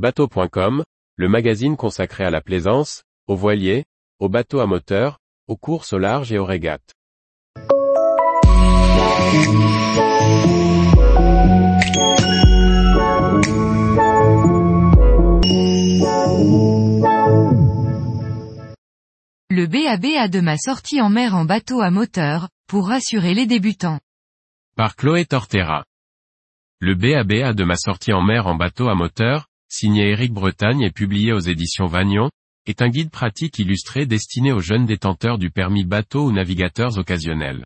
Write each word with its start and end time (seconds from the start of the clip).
Bateau.com, 0.00 0.82
le 1.16 1.28
magazine 1.28 1.76
consacré 1.76 2.24
à 2.24 2.30
la 2.30 2.40
plaisance, 2.40 3.02
aux 3.26 3.36
voiliers, 3.36 3.84
aux 4.18 4.30
bateaux 4.30 4.60
à 4.60 4.66
moteur, 4.66 5.18
aux 5.46 5.58
courses 5.58 5.92
au 5.92 5.98
large 5.98 6.32
et 6.32 6.38
aux 6.38 6.46
régates. 6.46 6.94
Le 19.50 19.66
BABA 19.66 20.28
de 20.28 20.40
ma 20.40 20.56
sortie 20.56 21.02
en 21.02 21.10
mer 21.10 21.34
en 21.34 21.44
bateau 21.44 21.82
à 21.82 21.90
moteur, 21.90 22.48
pour 22.68 22.88
rassurer 22.88 23.34
les 23.34 23.44
débutants. 23.44 24.00
Par 24.76 24.96
Chloé 24.96 25.26
Tortera. 25.26 25.84
Le 26.78 26.94
BABA 26.94 27.52
de 27.52 27.64
ma 27.64 27.76
sortie 27.76 28.14
en 28.14 28.22
mer 28.22 28.46
en 28.46 28.54
bateau 28.54 28.88
à 28.88 28.94
moteur, 28.94 29.49
signé 29.70 30.10
Éric 30.10 30.32
Bretagne 30.32 30.82
et 30.82 30.90
publié 30.90 31.32
aux 31.32 31.40
éditions 31.40 31.86
Vagnon, 31.86 32.30
est 32.66 32.82
un 32.82 32.88
guide 32.88 33.10
pratique 33.10 33.58
illustré 33.58 34.04
destiné 34.04 34.52
aux 34.52 34.60
jeunes 34.60 34.84
détenteurs 34.84 35.38
du 35.38 35.50
permis 35.50 35.84
bateau 35.84 36.26
ou 36.26 36.32
navigateurs 36.32 36.98
occasionnels. 36.98 37.64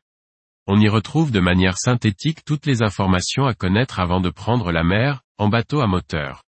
On 0.67 0.81
y 0.81 0.89
retrouve 0.89 1.31
de 1.31 1.41
manière 1.41 1.77
synthétique 1.77 2.45
toutes 2.45 2.67
les 2.67 2.83
informations 2.83 3.45
à 3.45 3.55
connaître 3.55 4.01
avant 4.01 4.21
de 4.21 4.31
prendre 4.31 4.73
la 4.73 4.85
mer, 4.85 5.23
en 5.39 5.49
bateau 5.49 5.81
à 5.81 5.87
moteur. 5.87 6.43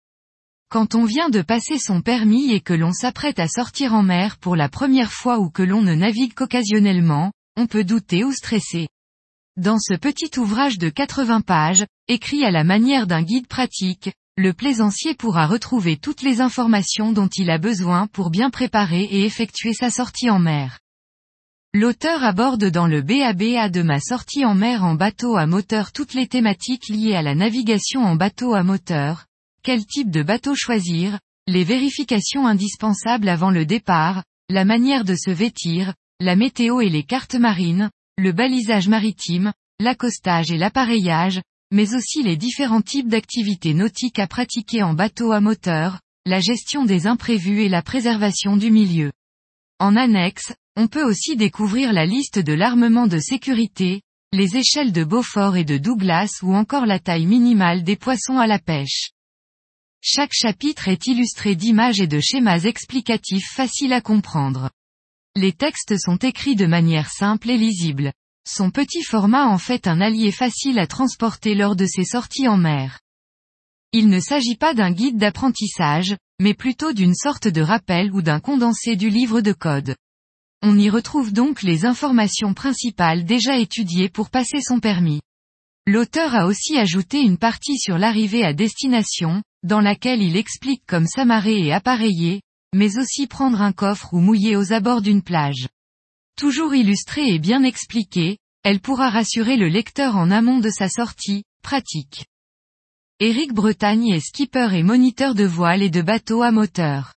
Quand 0.69 0.95
on 0.95 1.05
vient 1.05 1.29
de 1.29 1.43
passer 1.43 1.79
son 1.79 2.01
permis 2.01 2.53
et 2.53 2.61
que 2.61 2.73
l'on 2.73 2.93
s'apprête 2.93 3.39
à 3.39 3.47
sortir 3.47 3.95
en 3.95 4.03
mer 4.03 4.39
pour 4.39 4.57
la 4.57 4.69
première 4.69 5.13
fois 5.13 5.39
ou 5.39 5.51
que 5.51 5.63
l'on 5.63 5.83
ne 5.83 5.95
navigue 5.95 6.35
qu'occasionnellement, 6.35 7.33
on 7.57 7.67
peut 7.67 7.85
douter 7.85 8.25
ou 8.25 8.33
stresser. 8.33 8.89
Dans 9.57 9.79
ce 9.79 9.95
petit 9.95 10.39
ouvrage 10.39 10.79
de 10.79 10.89
80 10.89 11.41
pages, 11.41 11.87
écrit 12.09 12.45
à 12.45 12.51
la 12.51 12.65
manière 12.65 13.07
d'un 13.07 13.23
guide 13.23 13.47
pratique, 13.47 14.13
le 14.39 14.53
plaisancier 14.53 15.15
pourra 15.15 15.47
retrouver 15.47 15.97
toutes 15.97 16.21
les 16.21 16.43
informations 16.43 17.11
dont 17.11 17.29
il 17.29 17.49
a 17.51 17.57
besoin 17.57 18.07
pour 18.07 18.31
bien 18.31 18.51
préparer 18.51 19.03
et 19.03 19.25
effectuer 19.25 19.73
sa 19.73 19.89
sortie 19.89 20.29
en 20.29 20.39
mer. 20.39 20.79
L'auteur 21.73 22.23
aborde 22.23 22.67
dans 22.67 22.87
le 22.87 23.01
BABA 23.01 23.71
de 23.71 23.83
ma 23.83 23.99
sortie 23.99 24.45
en 24.45 24.55
mer 24.55 24.85
en 24.85 24.95
bateau 24.95 25.37
à 25.37 25.47
moteur 25.47 25.91
toutes 25.91 26.13
les 26.13 26.27
thématiques 26.27 26.89
liées 26.89 27.15
à 27.15 27.23
la 27.23 27.35
navigation 27.35 28.03
en 28.03 28.15
bateau 28.15 28.55
à 28.55 28.63
moteur, 28.63 29.25
quel 29.63 29.87
type 29.87 30.11
de 30.11 30.23
bateau 30.23 30.55
choisir, 30.55 31.19
les 31.47 31.65
vérifications 31.65 32.47
indispensables 32.47 33.29
avant 33.29 33.51
le 33.51 33.65
départ, 33.65 34.23
la 34.51 34.65
manière 34.67 35.05
de 35.05 35.15
se 35.15 35.31
vêtir, 35.31 35.95
la 36.21 36.37
météo 36.37 36.81
et 36.81 36.91
les 36.91 37.05
cartes 37.05 37.35
marines, 37.35 37.91
le 38.19 38.33
balisage 38.33 38.89
maritime, 38.89 39.53
l'accostage 39.81 40.51
et 40.51 40.59
l'appareillage, 40.59 41.41
mais 41.71 41.95
aussi 41.95 42.23
les 42.23 42.37
différents 42.37 42.83
types 42.83 43.09
d'activités 43.09 43.75
nautiques 43.75 44.19
à 44.19 44.27
pratiquer 44.27 44.83
en 44.83 44.95
bateau 44.95 45.33
à 45.33 45.41
moteur, 45.41 46.01
la 46.25 46.41
gestion 46.41 46.85
des 46.85 47.07
imprévus 47.07 47.63
et 47.63 47.69
la 47.69 47.83
préservation 47.83 48.57
du 48.57 48.71
milieu. 48.71 49.13
En 49.79 49.97
annexe, 49.97 50.53
on 50.77 50.89
peut 50.89 51.05
aussi 51.05 51.37
découvrir 51.37 51.93
la 51.93 52.07
liste 52.07 52.39
de 52.39 52.53
l'armement 52.53 53.07
de 53.07 53.19
sécurité, 53.19 54.03
les 54.33 54.57
échelles 54.57 54.93
de 54.93 55.05
Beaufort 55.05 55.57
et 55.57 55.65
de 55.65 55.79
Douglas 55.79 56.41
ou 56.43 56.55
encore 56.55 56.87
la 56.87 56.99
taille 56.99 57.27
minimale 57.27 57.85
des 57.85 57.97
poissons 57.97 58.39
à 58.39 58.47
la 58.47 58.59
pêche. 58.59 59.11
Chaque 60.03 60.33
chapitre 60.33 60.89
est 60.89 61.07
illustré 61.07 61.57
d'images 61.57 62.01
et 62.01 62.07
de 62.07 62.21
schémas 62.21 62.61
explicatifs 62.61 63.51
faciles 63.51 63.93
à 63.93 64.01
comprendre. 64.01 64.71
Les 65.35 65.53
textes 65.53 65.99
sont 65.99 66.17
écrits 66.17 66.57
de 66.57 66.67
manière 66.67 67.11
simple 67.11 67.51
et 67.51 67.57
lisible. 67.57 68.13
Son 68.49 68.71
petit 68.71 69.03
format 69.03 69.47
en 69.47 69.59
fait 69.59 69.89
un 69.89 70.01
allié 70.01 70.31
facile 70.31 70.79
à 70.79 70.87
transporter 70.87 71.57
lors 71.57 71.75
de 71.75 71.85
ses 71.85 72.05
sorties 72.05 72.47
en 72.47 72.57
mer. 72.57 73.01
Il 73.93 74.09
ne 74.09 74.21
s'agit 74.21 74.55
pas 74.55 74.73
d'un 74.73 74.93
guide 74.93 75.17
d'apprentissage, 75.17 76.17
mais 76.41 76.55
plutôt 76.55 76.93
d'une 76.93 77.15
sorte 77.15 77.49
de 77.49 77.61
rappel 77.61 78.13
ou 78.13 78.23
d'un 78.23 78.39
condensé 78.39 78.95
du 78.95 79.11
livre 79.11 79.41
de 79.41 79.53
code. 79.53 79.97
On 80.63 80.79
y 80.79 80.89
retrouve 80.91 81.33
donc 81.33 81.63
les 81.63 81.87
informations 81.87 82.55
principales 82.55 83.25
déjà 83.25 83.59
étudiées 83.59 84.09
pour 84.09 84.31
passer 84.31 84.61
son 84.61 84.79
permis. 84.79 85.23
L'auteur 85.89 86.37
a 86.37 86.47
aussi 86.47 86.79
ajouté 86.79 87.23
une 87.23 87.39
partie 87.39 87.79
sur 87.79 87.99
l'arrivée 87.99 88.45
à 88.45 88.53
destination, 88.53 89.43
dans 89.65 89.81
laquelle 89.81 90.23
il 90.23 90.37
explique 90.37 90.83
comme 90.87 91.09
s'amarrer 91.09 91.67
et 91.67 91.73
appareiller, 91.73 92.43
mais 92.73 92.97
aussi 92.97 93.27
prendre 93.27 93.61
un 93.61 93.73
coffre 93.73 94.15
ou 94.15 94.21
mouiller 94.21 94.55
aux 94.55 94.73
abords 94.73 95.03
d'une 95.03 95.23
plage. 95.23 95.67
Toujours 96.37 96.75
illustrée 96.75 97.33
et 97.33 97.39
bien 97.39 97.63
expliquée, 97.63 98.37
elle 98.69 98.81
pourra 98.81 99.11
rassurer 99.11 99.57
le 99.57 99.69
lecteur 99.69 100.17
en 100.17 100.29
amont 100.29 100.59
de 100.59 100.71
sa 100.71 100.89
sortie, 100.89 101.45
pratique. 101.63 102.27
Éric 103.21 103.55
Bretagne 103.55 104.09
est 104.09 104.19
skipper 104.19 104.71
et 104.75 104.83
moniteur 104.83 105.37
de 105.37 105.45
voile 105.45 105.85
et 105.85 105.89
de 105.89 106.03
bateau 106.03 106.43
à 106.43 106.51
moteur. 106.51 107.15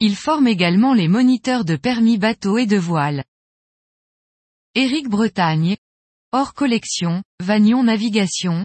Il 0.00 0.16
forme 0.16 0.46
également 0.46 0.94
les 0.94 1.06
moniteurs 1.06 1.66
de 1.66 1.76
permis 1.76 2.16
bateau 2.16 2.56
et 2.56 2.64
de 2.64 2.78
voile. 2.78 3.24
Éric 4.74 5.10
Bretagne, 5.10 5.76
Hors 6.32 6.54
collection, 6.54 7.22
Vagnon 7.38 7.82
Navigation. 7.82 8.64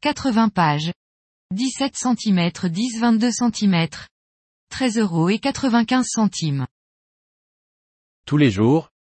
80 0.00 0.48
pages. 0.48 0.92
17 1.52 1.94
cm 1.94 2.48
10-22 2.48 3.30
cm. 3.30 3.88
13 4.70 4.98
euros 4.98 5.28
et 5.28 5.38
95 5.38 6.06
centimes. 6.08 6.66
Tous 8.26 8.36
les 8.36 8.50
jours, 8.50 8.91